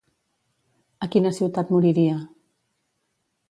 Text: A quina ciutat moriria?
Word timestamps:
A 1.07 1.11
quina 1.17 1.33
ciutat 1.41 1.75
moriria? 1.77 2.19